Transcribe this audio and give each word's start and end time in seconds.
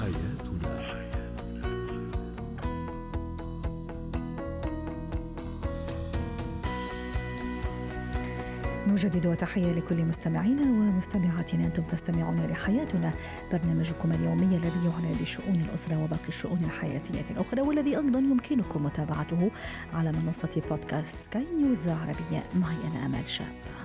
حياتنا. 0.00 0.40
نجدد 8.86 9.36
تحية 9.36 9.72
لكل 9.72 10.04
مستمعينا 10.04 10.62
ومستمعاتنا. 10.62 11.64
أنتم 11.64 11.82
تستمعون 11.82 12.46
لحياتنا 12.46 13.12
برنامجكم 13.52 14.12
اليومي 14.12 14.56
الذي 14.56 14.86
يعنى 14.86 15.14
بشؤون 15.20 15.56
الأسرة 15.68 16.04
وباقي 16.04 16.28
الشؤون 16.28 16.64
الحياتية 16.64 17.24
الأخرى 17.30 17.60
والذي 17.60 17.96
أيضا 17.98 18.18
يمكنكم 18.18 18.84
متابعته 18.84 19.50
على 19.92 20.12
منصة 20.12 20.62
بودكاست 20.70 21.16
سكاي 21.22 21.46
نيوز 21.62 21.88
عربية. 21.88 22.42
معي 22.54 22.76
أنا 22.92 23.06
أمال 23.06 23.28
شاب. 23.28 23.79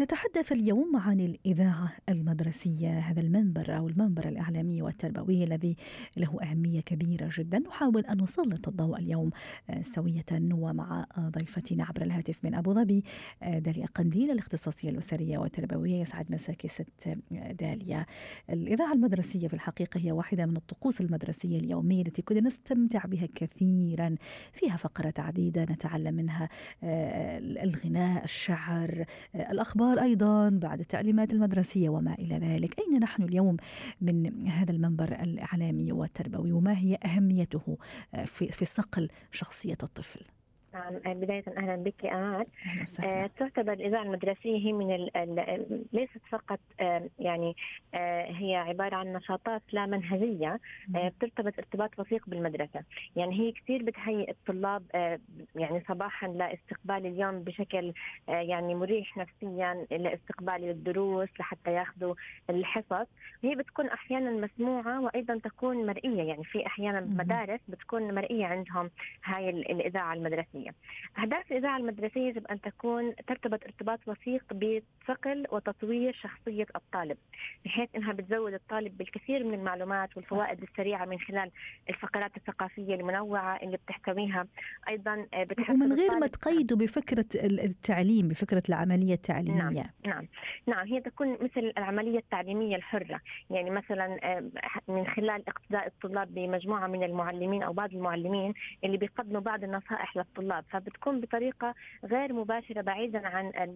نتحدث 0.00 0.52
اليوم 0.52 0.96
عن 0.96 1.20
الإذاعة 1.20 1.92
المدرسية 2.08 2.98
هذا 2.98 3.20
المنبر 3.20 3.76
أو 3.76 3.88
المنبر 3.88 4.28
الإعلامي 4.28 4.82
والتربوي 4.82 5.44
الذي 5.44 5.76
له 6.16 6.38
أهمية 6.42 6.80
كبيرة 6.80 7.30
جدا. 7.32 7.58
نحاول 7.58 8.06
أن 8.06 8.22
نسلط 8.22 8.68
الضوء 8.68 8.98
اليوم 8.98 9.30
آه، 9.70 9.82
سوية 9.82 10.24
ومع 10.52 11.06
ضيفتنا 11.18 11.84
عبر 11.84 12.02
الهاتف 12.02 12.44
من 12.44 12.54
أبو 12.54 12.74
ظبي 12.74 13.04
آه، 13.42 13.58
داليا 13.58 13.86
قنديل 13.86 14.30
الاختصاصية 14.30 14.90
الأسرية 14.90 15.38
والتربوية 15.38 16.00
يسعد 16.00 16.32
مساك 16.32 16.66
ست 16.66 17.08
آه، 17.32 17.52
داليا. 17.52 18.06
الإذاعة 18.50 18.92
المدرسية 18.92 19.48
في 19.48 19.54
الحقيقة 19.54 20.00
هي 20.00 20.12
واحدة 20.12 20.46
من 20.46 20.56
الطقوس 20.56 21.00
المدرسية 21.00 21.58
اليومية 21.58 22.02
التي 22.02 22.22
كنا 22.22 22.40
نستمتع 22.40 23.04
بها 23.04 23.28
كثيرا. 23.34 24.14
فيها 24.52 24.76
فقرات 24.76 25.20
عديدة 25.20 25.62
نتعلم 25.62 26.14
منها 26.14 26.48
الغناء 27.62 28.24
الشعر 28.24 29.04
الأخبار 29.34 29.89
الأطفال 29.90 29.98
أيضا 29.98 30.48
بعد 30.48 30.80
التعليمات 30.80 31.32
المدرسية 31.32 31.88
وما 31.88 32.14
إلى 32.14 32.38
ذلك. 32.38 32.78
أين 32.78 33.00
نحن 33.00 33.22
اليوم 33.22 33.56
من 34.00 34.46
هذا 34.46 34.70
المنبر 34.72 35.12
الإعلامي 35.12 35.92
والتربوي؟ 35.92 36.52
وما 36.52 36.78
هي 36.78 36.98
أهميته 37.04 37.78
في 38.26 38.64
صقل 38.64 39.08
شخصية 39.32 39.78
الطفل؟ 39.82 40.20
نعم 40.74 40.94
بداية 41.14 41.44
أهلا 41.58 41.76
بك 41.76 42.04
أمال. 42.06 42.44
آه 43.04 43.30
تعتبر 43.38 43.72
الإذاعة 43.72 44.02
المدرسية 44.02 44.56
هي 44.56 44.72
من 44.72 44.94
ال 44.94 45.16
ال 45.16 45.84
ليست 45.92 46.20
فقط 46.30 46.60
آه 46.80 47.08
يعني 47.18 47.56
آه 47.94 48.24
هي 48.32 48.56
عبارة 48.56 48.96
عن 48.96 49.12
نشاطات 49.12 49.62
لا 49.72 49.86
منهجية 49.86 50.60
آه 50.96 51.08
بترتبط 51.08 51.58
ارتباط 51.58 51.98
وثيق 51.98 52.28
بالمدرسة. 52.28 52.82
يعني 53.16 53.40
هي 53.40 53.52
كثير 53.52 53.82
بتهيئ 53.82 54.30
الطلاب 54.30 54.82
آه 54.94 55.18
يعني 55.54 55.82
صباحا 55.88 56.28
لاستقبال 56.28 57.06
اليوم 57.06 57.40
بشكل 57.40 57.92
آه 58.28 58.32
يعني 58.32 58.74
مريح 58.74 59.16
نفسيا 59.16 59.86
لاستقبال 59.90 60.70
الدروس 60.70 61.28
لحتى 61.40 61.72
ياخذوا 61.72 62.14
الحصص. 62.50 63.06
هي 63.44 63.54
بتكون 63.54 63.86
أحيانا 63.88 64.30
مسموعة 64.30 65.00
وأيضا 65.00 65.38
تكون 65.44 65.86
مرئية. 65.86 66.22
يعني 66.22 66.44
في 66.44 66.66
أحيانا 66.66 67.00
مدارس 67.00 67.60
بتكون 67.68 68.14
مرئية 68.14 68.46
عندهم 68.46 68.90
هاي 69.24 69.50
الإذاعة 69.50 70.14
المدرسية. 70.14 70.59
المدرسية 70.60 70.74
أهداف 71.18 71.52
الإذاعة 71.52 71.76
المدرسية 71.76 72.20
يجب 72.20 72.46
أن 72.46 72.60
تكون 72.60 73.14
ترتبط 73.26 73.64
ارتباط 73.64 74.00
وثيق 74.06 74.44
بصقل 74.52 75.46
وتطوير 75.52 76.12
شخصية 76.12 76.66
الطالب 76.76 77.18
بحيث 77.64 77.88
أنها 77.96 78.12
بتزود 78.12 78.54
الطالب 78.54 78.96
بالكثير 78.96 79.44
من 79.44 79.54
المعلومات 79.54 80.16
والفوائد 80.16 80.62
السريعة 80.62 81.04
من 81.04 81.18
خلال 81.18 81.50
الفقرات 81.88 82.36
الثقافية 82.36 82.94
المنوعة 82.94 83.56
اللي 83.62 83.76
بتحتويها. 83.76 84.46
أيضا 84.88 85.26
ومن 85.70 85.92
غير 85.92 86.18
ما 86.20 86.26
تقيدوا 86.26 86.78
بفكرة 86.78 87.24
التعليم 87.44 88.28
بفكرة 88.28 88.62
العملية 88.68 89.14
التعليمية. 89.14 89.62
نعم 89.62 89.74
نعم 90.06 90.28
نعم. 90.66 90.86
هي 90.86 91.00
تكون 91.00 91.32
مثل 91.32 91.72
العملية 91.78 92.18
التعليمية 92.18 92.76
الحرة. 92.76 93.20
يعني 93.50 93.70
مثلا 93.70 94.18
آه، 94.22 94.50
من 94.88 95.06
خلال 95.06 95.48
اقتداء 95.48 95.86
الطلاب 95.86 96.34
بمجموعة 96.34 96.86
من 96.86 97.02
المعلمين 97.02 97.62
أو 97.62 97.72
بعض 97.72 97.94
المعلمين 97.94 98.54
اللي 98.84 98.96
بيقدموا 98.96 99.40
بعض 99.40 99.64
النصائح 99.64 100.16
للطلاب 100.16 100.49
الطلاب 100.50 100.64
فبتكون 100.70 101.20
بطريقة 101.20 101.74
غير 102.04 102.32
مباشرة 102.32 102.80
بعيدا 102.80 103.28
عن 103.28 103.72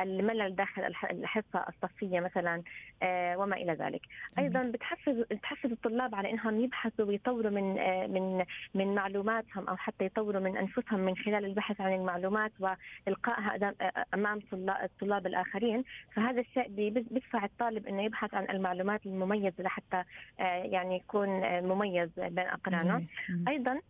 الملل 0.00 0.54
داخل 0.54 0.94
الحصة 1.10 1.64
الصفية 1.68 2.20
مثلا 2.20 2.62
آه، 3.02 3.38
وما 3.38 3.56
إلى 3.56 3.72
ذلك. 3.72 4.00
أيضا 4.38 4.62
بتحفز 4.62 5.24
بتحفز 5.30 5.70
الطلاب 5.70 6.14
على 6.14 6.30
إنهم 6.30 6.60
يبحثوا 6.60 7.04
ويطوروا 7.04 7.50
من 7.50 7.78
آه، 7.78 8.06
من 8.06 8.44
من 8.74 8.94
معلوماتهم 8.94 9.68
أو 9.68 9.76
حتى 9.76 10.04
يطوروا 10.04 10.40
من 10.40 10.56
أنفسهم 10.56 11.00
من 11.00 11.16
خلال 11.16 11.44
البحث 11.44 11.80
عن 11.80 11.92
المعلومات 11.92 12.52
والقائها 12.60 13.74
آه، 13.80 14.04
أمام 14.14 14.40
الطلاب 14.52 15.26
الآخرين. 15.26 15.84
فهذا 16.14 16.40
الشيء 16.40 16.68
بيدفع 16.68 17.44
الطالب 17.44 17.86
إنه 17.86 18.02
يبحث 18.02 18.34
عن 18.34 18.44
المعلومات 18.50 19.06
المميزة 19.06 19.52
لحتى 19.58 20.04
يعني 20.38 20.96
يكون 20.96 21.28
مميز 21.62 22.10
بين 22.16 22.46
اقرانه 22.46 23.06
أيضا 23.48 23.80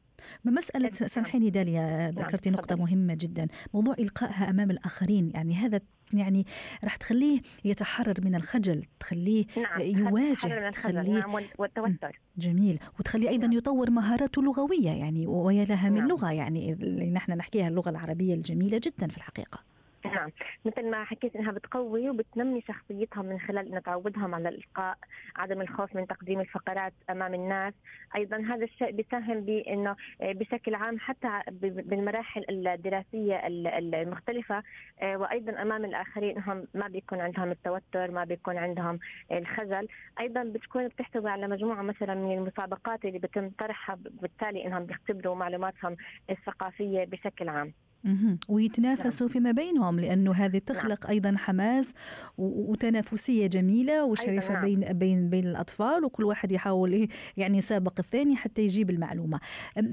بمسألة 0.45 0.91
سامحيني 0.93 1.51
داليا 1.51 2.11
نعم، 2.11 2.25
ذكرتي 2.25 2.51
نقطة 2.51 2.77
مهمة 2.77 3.15
جدا 3.15 3.49
موضوع 3.75 3.95
إلقائها 3.99 4.51
أمام 4.51 4.71
الآخرين 4.71 5.31
يعني 5.35 5.55
هذا 5.55 5.81
يعني 6.13 6.47
راح 6.85 6.97
تخليه 6.97 7.41
يتحرر 7.65 8.15
من 8.25 8.35
الخجل 8.35 8.85
تخليه 9.01 9.47
نعم 9.57 9.81
يواجه 9.81 10.71
تخليه 10.71 11.19
نعم 11.19 11.35
والتوتر 11.59 12.21
جميل 12.37 12.79
وتخليه 13.01 13.29
أيضا 13.29 13.47
نعم. 13.47 13.57
يطور 13.57 13.91
مهاراته 13.91 14.41
اللغويه 14.41 14.91
يعني 14.91 15.27
ويا 15.27 15.65
لها 15.65 15.89
من 15.89 15.99
نعم. 15.99 16.09
لغة 16.09 16.33
يعني 16.33 16.73
اللي 16.73 17.11
نحن 17.11 17.33
نحكيها 17.33 17.69
اللغة 17.69 17.91
العربية 17.91 18.35
الجميلة 18.35 18.81
جدا 18.85 19.09
في 19.09 19.17
الحقيقة 19.17 19.68
نعم. 20.15 20.31
مثل 20.65 20.91
ما 20.91 21.05
حكيت 21.05 21.37
إنها 21.37 21.53
بتقوي 21.53 22.11
وبتنمي 22.11 22.61
شخصيتهم 22.61 23.25
من 23.25 23.41
خلال 23.41 23.67
إنها 23.67 23.81
تعودهم 23.81 24.35
على 24.35 24.49
الإلقاء 24.49 24.99
عدم 25.37 25.61
الخوف 25.61 25.97
من 25.97 26.07
تقديم 26.07 26.41
الفقرات 26.41 26.93
أمام 27.11 27.35
الناس. 27.35 27.75
أيضا 28.17 28.37
هذا 28.37 28.65
الشيء 28.65 28.91
بيساهم 28.91 29.41
بانه 29.41 29.97
آه، 30.21 30.33
بشكل 30.33 30.75
عام 30.75 30.99
حتى 30.99 31.41
بالمراحل 31.61 32.45
الدراسية 32.51 33.47
المختلفة 33.47 34.63
آه، 35.03 35.17
وأيضا 35.17 35.63
أمام 35.63 35.85
الآخرين 35.85 36.37
انهم 36.37 36.67
ما 36.75 36.89
بيكون 36.89 37.21
عندهم 37.21 37.51
التوتر 37.51 38.11
ما 38.11 38.25
بيكون 38.25 38.57
عندهم 38.57 38.99
الخجل. 39.33 39.89
أيضا 40.21 40.43
بتكون 40.43 40.89
بتحتوي 40.89 41.31
على 41.31 41.49
مجموعة 41.49 41.83
مثلا 41.83 42.15
من 42.15 42.39
المسابقات 42.39 43.05
اللي 43.05 43.19
بتم 43.19 43.51
طرحها 43.51 43.99
بالتالي 44.05 44.67
إنهم 44.67 44.87
بيختبروا 44.87 45.35
معلوماتهم 45.35 45.97
الثقافية 46.31 47.05
بشكل 47.05 47.49
عام. 47.49 47.73
ويتنافسوا 48.49 49.27
نعم. 49.27 49.33
فيما 49.33 49.51
بينهم 49.51 50.01
لأنه 50.01 50.33
هذه 50.33 50.59
تخلق 50.59 51.05
نعم. 51.05 51.11
أيضا 51.11 51.35
حماس 51.37 51.95
وتنافسية 52.39 53.47
جميلة 53.47 54.05
وشريفة 54.05 54.53
نعم. 54.53 54.65
بين 54.65 54.93
بين 54.93 55.31
بين 55.31 55.47
الأطفال 55.47 56.05
وكل 56.05 56.25
واحد 56.25 56.53
يحاول 56.53 56.93
إيه 56.93 57.09
يعني 57.37 57.59
يسابق 57.59 57.95
الثاني 57.99 58.37
حتى 58.37 58.63
يجيب 58.63 58.91
المعلومة. 58.91 59.41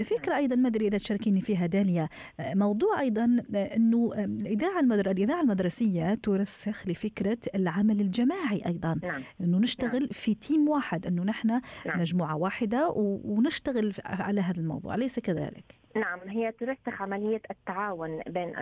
فكرة. 0.03 0.35
أيضا 0.35 0.55
ما 0.55 0.67
أدري 0.67 0.87
إذا 0.87 0.97
تشاركيني 0.97 1.41
فيها 1.41 1.65
داليا 1.65 2.09
موضوع 2.39 2.99
أيضا 2.99 3.37
إنه 3.55 4.11
الاذاعه 4.15 4.79
المدر... 4.79 5.11
الإذاعة 5.11 5.41
المدرسية 5.41 6.13
ترسخ 6.13 6.87
لفكرة 6.87 7.37
العمل 7.55 8.01
الجماعي 8.01 8.61
أيضا 8.65 8.99
نعم. 9.03 9.21
إنه 9.41 9.57
نشتغل 9.57 9.99
نعم. 9.99 10.09
في 10.11 10.33
تيم 10.33 10.69
واحد 10.69 11.07
إنه 11.07 11.23
نحن 11.23 11.47
نعم. 11.47 11.61
مجموعة 11.99 12.35
واحدة 12.35 12.93
ونشتغل 12.95 13.93
على 14.05 14.41
هذا 14.41 14.59
الموضوع 14.59 14.95
أليس 14.95 15.19
كذلك؟ 15.19 15.84
نعم 15.95 16.19
هي 16.27 16.51
ترسخ 16.51 17.01
عملية 17.01 17.41
التعاون 17.51 18.21
بين 18.27 18.53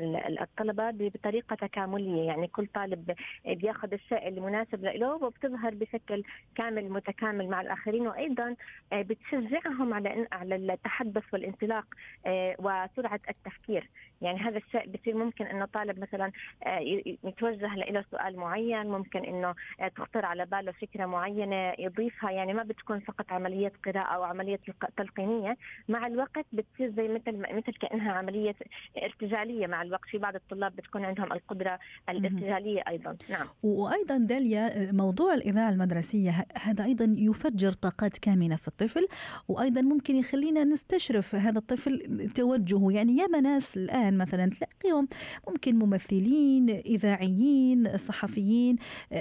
الطلبة 0.41 0.91
بطريقة 0.91 1.55
تكاملية. 1.55 2.23
يعني 2.23 2.47
كل 2.47 2.67
طالب 2.67 3.15
بياخذ 3.45 3.93
الشيء 3.93 4.27
المناسب 4.27 4.83
له 4.83 5.15
وبتظهر 5.15 5.73
بشكل 5.73 6.23
كامل 6.55 6.89
متكامل 6.89 7.47
مع 7.47 7.61
الآخرين 7.61 8.07
وأيضا 8.07 8.55
آه، 8.93 9.01
بتشجعهم 9.01 9.93
على 9.93 10.27
على 10.31 10.55
التحدث 10.55 11.23
والانطلاق 11.33 11.85
آه، 12.25 12.55
وسرعة 12.59 13.19
التفكير. 13.29 13.89
يعني 14.21 14.39
هذا 14.39 14.57
الشيء 14.57 14.87
بصير 14.87 15.15
ممكن 15.15 15.45
إنه 15.45 15.65
طالب 15.65 15.99
مثلا 15.99 16.31
آه، 16.65 16.79
يتوجه 17.23 17.75
له 17.75 18.05
سؤال 18.11 18.37
معين 18.37 18.87
ممكن 18.87 19.25
إنه 19.25 19.55
تخطر 19.95 20.25
على 20.25 20.45
باله 20.45 20.71
فكرة 20.71 21.05
معينة 21.05 21.73
يضيفها. 21.79 22.31
يعني 22.31 22.53
ما 22.53 22.63
بتكون 22.63 22.99
فقط 22.99 23.31
عملية 23.31 23.71
قراءة 23.85 24.15
أو 24.15 24.23
عملية 24.23 24.59
تلقينية. 24.97 25.57
مع 25.89 26.07
الوقت 26.07 26.45
بتصير 26.53 26.89
زي 26.91 27.07
مثل 27.27 27.37
مثل 27.37 27.73
كأنها 27.81 28.11
عملية 28.11 28.55
ارتجالية 29.03 29.67
مع 29.67 29.81
الوقت. 29.81 30.03
في 30.11 30.17
بعض 30.17 30.35
الطلاب 30.35 30.75
بتكون 30.75 31.05
عندهم 31.05 31.33
القدرة 31.33 31.79
الارتجالية 32.09 32.83
أيضا. 32.87 33.15
نعم. 33.29 33.47
وأيضا 33.63 34.17
داليا 34.17 34.91
موضوع 34.91 35.33
الإذاعة 35.33 35.69
المدرسية 35.69 36.45
هذا 36.61 36.83
أيضا 36.83 37.15
يفجر 37.17 37.71
طاقات 37.71 38.17
كامنة 38.17 38.55
في 38.55 38.67
الطفل 38.67 39.07
وأيضا 39.47 39.81
ممكن 39.81 40.15
يخلينا 40.15 40.63
نستشرف 40.63 41.35
هذا 41.35 41.57
الطفل 41.57 41.99
توجهه. 42.35 42.91
يعني 42.91 43.17
ياما 43.17 43.41
ناس 43.41 43.77
الآن 43.77 44.17
مثلا 44.17 44.49
تلاقيهم 44.49 45.07
ممكن 45.47 45.75
ممثلين 45.75 46.69
إذاعيين 46.69 47.97
صحفيين 47.97 48.75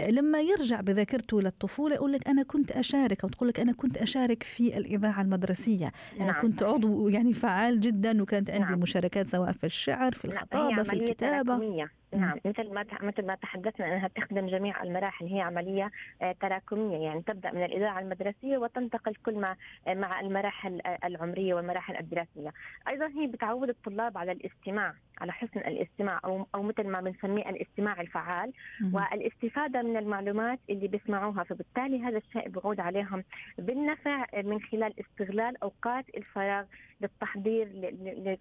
لما 0.08 0.40
يرجع 0.40 0.80
بذاكرته 0.80 1.40
للطفولة 1.40 1.94
يقول 1.94 2.12
لك 2.12 2.28
أنا 2.28 2.42
كنت 2.42 2.72
أشارك 2.72 3.24
أو 3.24 3.28
تقول 3.28 3.48
لك 3.48 3.60
أنا 3.60 3.72
كنت 3.72 3.96
أشارك 3.96 4.42
في 4.42 4.76
الإذاعة 4.76 5.22
المدرسية. 5.22 5.92
أنا 6.16 6.26
نعم. 6.26 6.42
كنت 6.42 6.62
عضو 6.62 7.08
يعني 7.08 7.32
فعال 7.32 7.80
جدا. 7.80 7.91
جدا 7.92 8.22
وكانت 8.22 8.50
عندي 8.50 8.64
نعم. 8.64 8.78
مشاركات 8.78 9.26
سواء 9.26 9.52
في 9.52 9.64
الشعر 9.64 10.12
في 10.12 10.24
الخطابة 10.24 10.82
في 10.82 10.92
الكتابة 10.92 11.88
نعم 12.16 12.38
مثل 12.44 12.74
ما 12.74 12.84
مثل 13.00 13.26
ما 13.26 13.34
تحدثنا 13.34 13.86
أنها 13.86 14.08
تخدم 14.08 14.46
جميع 14.46 14.82
المراحل 14.82 15.26
هي 15.26 15.40
عملية 15.40 15.90
آه، 16.22 16.32
تراكمية 16.40 16.96
يعني 16.96 17.22
تبدأ 17.22 17.50
من 17.50 17.64
الإذاعة 17.64 18.00
المدرسية 18.00 18.58
وتنتقل 18.58 19.14
كل 19.14 19.34
ما 19.34 19.56
آه، 19.86 19.94
مع 19.94 20.20
المراحل 20.20 20.80
آه، 20.86 20.98
العمرية 21.04 21.54
والمراحل 21.54 21.96
الدراسية 21.96 22.52
أيضا 22.88 23.06
هي 23.06 23.26
بتعود 23.26 23.68
الطلاب 23.68 24.18
على 24.18 24.32
الاستماع 24.32 24.94
على 25.20 25.32
حسن 25.32 25.60
الاستماع 25.60 26.20
أو 26.24 26.46
أو 26.54 26.62
مثل 26.62 26.86
ما 26.86 27.00
بنسميه 27.00 27.50
الاستماع 27.50 28.00
الفعال 28.00 28.52
والاستفادة 28.92 29.82
من 29.82 29.96
المعلومات 29.96 30.58
اللي 30.70 30.88
بيسمعوها 30.88 31.44
فبالتالي 31.44 32.02
هذا 32.02 32.18
الشيء 32.18 32.48
بيعود 32.48 32.80
عليهم 32.80 33.24
بالنفع 33.58 34.26
من 34.44 34.60
خلال 34.60 34.94
استغلال 35.00 35.62
أوقات 35.62 36.04
الفراغ 36.16 36.64
للتحضير 37.00 37.68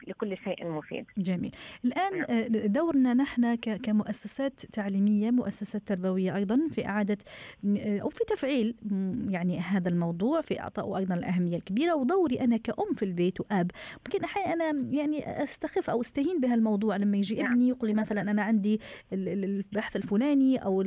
لكل 0.07 0.37
شيء 0.37 0.67
مفيد. 0.67 1.05
جميل. 1.17 1.51
الآن 1.85 2.19
نعم. 2.19 2.71
دورنا 2.71 3.13
نحن 3.13 3.55
كمؤسسات 3.61 4.65
تعليمية، 4.71 5.31
مؤسسات 5.31 5.87
تربوية 5.87 6.35
أيضا 6.35 6.59
في 6.71 6.85
إعادة 6.85 7.17
أو 7.77 8.09
في 8.09 8.19
تفعيل 8.27 8.75
يعني 9.29 9.59
هذا 9.59 9.89
الموضوع 9.89 10.41
في 10.41 10.59
اعطائه 10.59 10.97
أيضا 10.97 11.15
الأهمية 11.15 11.55
الكبيرة. 11.55 11.95
ودوري 11.95 12.41
أنا 12.41 12.57
كأم 12.57 12.93
في 12.95 13.05
البيت 13.05 13.41
وأب 13.41 13.71
ممكن 14.05 14.23
أحيانا 14.23 14.51
أنا 14.51 14.93
يعني 14.95 15.43
أستخف 15.43 15.89
أو 15.89 16.01
أستهين 16.01 16.39
بهالموضوع. 16.39 16.95
لما 16.97 17.17
يجي 17.17 17.35
نعم. 17.35 17.51
ابني 17.51 17.69
يقول 17.69 17.89
لي 17.89 17.95
مثلا 17.95 18.21
أنا 18.21 18.41
عندي 18.41 18.79
البحث 19.13 19.95
الفلاني 19.95 20.57
أو 20.57 20.81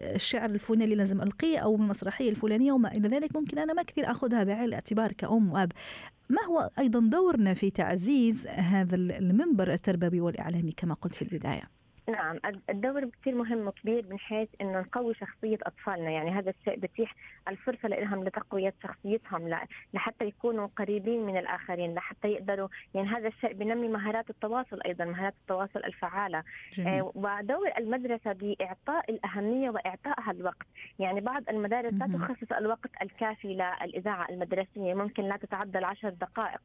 الشعر 0.00 0.50
الفلاني 0.50 0.84
اللي 0.84 0.94
لازم 0.94 1.22
ألقيه 1.22 1.58
أو 1.58 1.74
المسرحية 1.74 2.30
الفلانية 2.30 2.72
وما 2.72 2.92
إلى 2.92 3.08
ذلك 3.08 3.36
ممكن 3.36 3.58
أنا 3.58 3.72
ما 3.72 3.82
كثير 3.82 4.10
آخذها 4.10 4.44
بعين 4.44 4.64
الاعتبار 4.64 5.12
كأم 5.12 5.52
وأب. 5.52 5.72
ما 6.30 6.42
هو 6.48 6.70
أيضا 6.78 7.00
دورنا 7.00 7.54
في 7.54 7.70
تعزيز 7.70 8.46
هذا 8.46 8.96
المنبر 8.96 9.72
التربوي 9.72 10.20
والإعلامي 10.20 10.72
كما 10.72 10.94
قلت 10.94 11.14
في 11.14 11.22
البداية؟ 11.22 11.62
نعم 12.08 12.38
الدور 12.70 13.04
كثير 13.04 13.34
مهم 13.34 13.66
وكبير 13.66 14.06
من 14.10 14.18
حيث 14.18 14.48
إنه 14.60 14.80
نقوي 14.80 15.14
شخصية 15.14 15.58
أطفالنا. 15.62 16.10
يعني 16.10 16.30
هذا 16.30 16.50
الشيء 16.50 16.78
بتيح 16.78 17.14
الفرصة 17.48 17.88
لهم 17.88 18.24
لتقوية 18.24 18.74
شخصيتهم 18.82 19.48
لحتى 19.94 20.24
يكونوا 20.24 20.68
قريبين 20.76 21.26
من 21.26 21.36
الآخرين 21.36 21.94
لحتى 21.94 22.28
يقدروا 22.28 22.68
يعني 22.94 23.08
هذا 23.08 23.28
الشيء 23.28 23.52
بنمي 23.52 23.88
مهارات 23.88 24.30
التواصل 24.30 24.80
أيضا 24.86 25.04
مهارات 25.04 25.34
التواصل 25.42 25.78
الفعالة. 25.84 26.42
آه 26.80 27.12
ودور 27.14 27.70
المدرسة 27.78 28.32
بإعطاء 28.32 29.10
الأهمية 29.10 29.70
واعطائها 29.70 30.30
الوقت. 30.30 30.66
يعني 30.98 31.20
بعض 31.20 31.42
المدارس 31.48 31.94
لا 31.94 32.06
تخصص 32.06 32.52
الوقت 32.52 32.90
الكافي 33.02 33.48
للإذاعة 33.48 34.28
المدرسية 34.30 34.94
ممكن 34.94 35.22
لا 35.22 35.36
تتعدى 35.36 35.78
العشر 35.78 36.08
دقائق. 36.08 36.60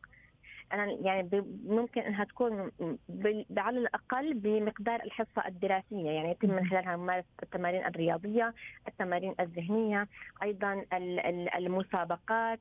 أنا 0.74 0.98
يعني 1.01 1.30
ممكن 1.65 2.01
إنها 2.01 2.24
تكون 2.24 2.71
على 3.57 3.80
الأقل 3.80 4.33
بمقدار 4.33 5.04
الحصة 5.04 5.48
الدراسية 5.48 6.10
يعني 6.10 6.31
يتم 6.31 6.50
من 6.50 6.69
خلالها 6.69 6.95
ممارسة 6.95 7.27
التمارين 7.44 7.86
الرياضية، 7.86 8.54
التمارين 8.88 9.36
الذهنية، 9.39 10.07
أيضا 10.44 10.86
المسابقات 11.57 12.60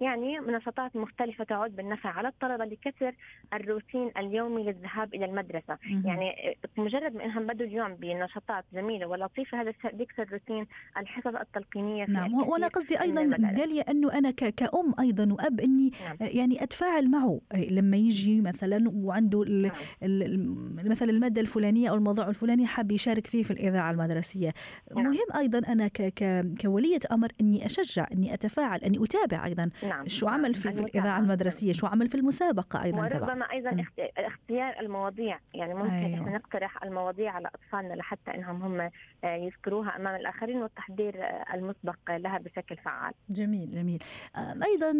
يعني 0.00 0.38
نشاطات 0.38 0.96
مختلفة 0.96 1.44
تعود 1.44 1.76
بالنفع 1.76 2.10
على 2.10 2.28
الطلبة 2.28 2.64
لكسر 2.64 3.14
الروتين 3.52 4.10
اليومي 4.18 4.62
للذهاب 4.64 5.14
إلى 5.14 5.24
المدرسة، 5.24 5.78
يعني 6.04 6.56
مجرد 6.76 7.14
ما 7.14 7.24
إنهم 7.24 7.46
بدوا 7.46 7.66
اليوم 7.66 7.94
بنشاطات 7.94 8.64
جميلة 8.72 9.06
ولطيفة 9.06 9.60
هذا 9.60 9.70
الشيء 9.70 9.92
بيكسر 9.92 10.28
روتين 10.32 10.66
الحصص 10.96 11.34
التلقينية 11.34 12.06
نعم 12.08 12.34
وأنا 12.34 12.68
قصدي 12.68 13.00
أيضا 13.00 13.22
داليا 13.38 13.90
أنه 13.90 14.12
أنا 14.12 14.30
كأم 14.30 14.94
أيضا 15.00 15.32
وأب 15.32 15.60
إني 15.60 15.90
نعم. 16.04 16.16
يعني 16.20 16.62
اتفاعل 16.62 16.95
يتفاعل 16.96 17.10
معه. 17.10 17.40
لما 17.70 17.96
يجي 17.96 18.40
مثلا 18.40 18.90
وعنده 18.94 19.44
نعم. 19.48 19.72
مثلا 20.72 21.10
المادة 21.10 21.40
الفلانية 21.40 21.90
أو 21.90 21.94
الموضوع 21.94 22.28
الفلاني 22.28 22.66
حاب 22.66 22.92
يشارك 22.92 23.26
فيه 23.26 23.42
في 23.42 23.50
الإذاعة 23.50 23.90
المدرسية. 23.90 24.52
نعم. 24.96 25.04
مهم 25.04 25.36
أيضا 25.36 25.58
أنا 25.58 25.88
ك 25.88 26.02
ك 26.02 26.44
كولية 26.60 26.98
أمر 27.12 27.32
إني 27.40 27.66
أشجع 27.66 28.06
إني 28.12 28.34
أتفاعل 28.34 28.80
إني 28.80 29.04
أتابع 29.04 29.44
أيضا. 29.44 29.70
نعم. 29.82 30.08
شو 30.08 30.28
عمل 30.28 30.54
في, 30.54 30.72
في 30.72 30.80
الإذاعة 30.80 31.20
المدرسية؟ 31.20 31.72
شو 31.72 31.86
عمل 31.86 32.08
في 32.08 32.14
المسابقة 32.14 32.82
أيضا 32.82 33.00
وربما 33.00 33.50
أيضا 33.52 33.84
اختيار 34.18 34.80
المواضيع. 34.80 35.38
يعني 35.54 35.74
ممكن 35.74 35.90
أيوه. 35.90 36.20
إحنا 36.20 36.36
نقترح 36.36 36.82
المواضيع 36.82 37.32
على 37.32 37.48
أطفالنا 37.54 37.94
لحتى 37.94 38.34
إنهم 38.34 38.62
هم 38.62 38.90
آه، 39.24 39.36
يذكروها 39.36 39.96
أمام 39.96 40.14
الآخرين 40.14 40.56
والتحضير 40.56 41.22
آه، 41.22 41.54
المسبق 41.54 41.96
لها 42.10 42.38
بشكل 42.38 42.76
فعال. 42.76 43.14
جميل 43.30 43.70
جميل. 43.70 43.98
أيضا 44.72 44.92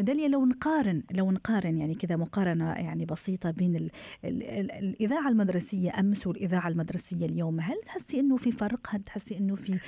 داليا 0.00 0.28
لو 0.28 0.46
نقارن 0.46 1.02
لو 1.10 1.30
نقارن 1.36 1.78
يعني 1.78 1.94
كذا 1.94 2.16
مقارنة 2.16 2.72
يعني 2.72 3.04
بسيطة 3.04 3.50
بين 3.50 3.76
ال 3.76 3.90
ال 4.24 4.42
ال 4.42 4.72
الإذاعة 4.72 5.28
المدرسية 5.28 6.00
أمس 6.00 6.26
والإذاعة 6.26 6.68
المدرسية 6.68 7.26
اليوم 7.26 7.60
هل 7.60 7.76
تحسي 7.86 8.20
أنه 8.20 8.36
في 8.36 8.52
فرق 8.52 8.80
هل 8.88 9.02
تحسي 9.02 9.38
أنه 9.38 9.54
في 9.54 9.78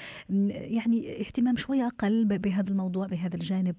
يعني 0.51 1.21
اهتمام 1.21 1.57
شوية 1.57 1.87
أقل 1.87 2.39
بهذا 2.39 2.71
الموضوع 2.71 3.07
بهذا 3.07 3.37
الجانب؟ 3.37 3.77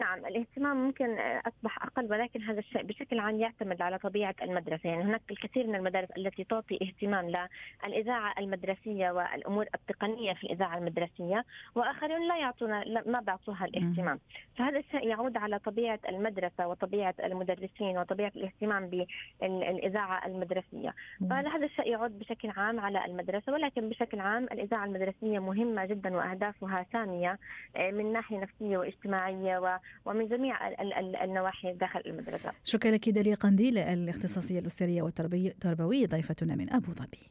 نعم 0.00 0.26
الاهتمام 0.26 0.76
ممكن 0.76 1.18
أصبح 1.18 1.84
أقل 1.84 2.12
ولكن 2.12 2.42
هذا 2.42 2.58
الشيء 2.58 2.82
بشكل 2.82 3.18
عام 3.18 3.40
يعتمد 3.40 3.82
على 3.82 3.98
طبيعة 3.98 4.34
المدرسة، 4.42 4.88
يعني 4.88 5.02
هناك 5.02 5.22
الكثير 5.30 5.66
من 5.66 5.74
المدارس 5.74 6.08
التي 6.16 6.44
تعطي 6.44 6.78
اهتمام 6.82 7.46
للإذاعة 7.84 8.34
المدرسية 8.38 9.10
والأمور 9.10 9.66
التقنية 9.74 10.32
في 10.32 10.44
الإذاعة 10.44 10.78
المدرسية، 10.78 11.44
وآخرون 11.74 12.28
لا 12.28 12.36
يعطونا 12.36 13.02
ما 13.06 13.20
بيعطوها 13.20 13.64
الاهتمام، 13.64 14.20
فهذا 14.56 14.78
الشيء 14.78 15.06
يعود 15.08 15.36
على 15.36 15.58
طبيعة 15.58 16.00
المدرسة 16.08 16.68
وطبيعة 16.68 17.14
المدرسين 17.24 17.98
وطبيعة 17.98 18.32
الاهتمام 18.36 18.90
بالإذاعة 19.40 20.26
المدرسية، 20.26 20.94
فهذا 21.30 21.66
الشيء 21.66 21.86
يعود 21.86 22.18
بشكل 22.18 22.50
عام 22.50 22.80
على 22.80 23.04
المدرسة 23.04 23.52
ولكن 23.52 23.88
بشكل 23.88 24.20
عام 24.20 24.44
الإذاعة 24.44 24.84
المدرسية 24.84 25.38
مهمة 25.38 25.84
جدا 25.86 26.16
وأهدافها 26.16 26.86
ساميه 26.92 27.38
آه، 27.76 27.90
من 27.90 28.12
ناحية 28.12 28.38
نفسية 28.38 28.78
واجتماعية 28.78 29.58
و 29.58 29.78
ومن 30.04 30.28
جميع 30.28 30.68
النواحي 31.24 31.72
داخل 31.72 32.02
المدرسة. 32.06 32.52
شكرا 32.64 32.90
لك 32.90 33.08
داليا 33.08 33.34
قنديل 33.34 33.78
الاختصاصية 33.78 34.58
الأسرية 34.58 35.02
والتربوية 35.02 36.06
ضيفتنا 36.06 36.54
من 36.56 36.72
أبو 36.72 36.92
ظبي. 36.92 37.30